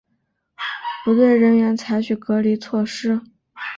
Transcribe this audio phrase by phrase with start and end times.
[1.05, 3.21] 不对人员采取隔离措施